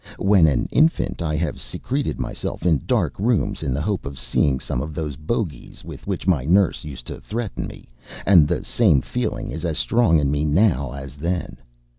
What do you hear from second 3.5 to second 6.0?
in the hope of seeing some of those bogies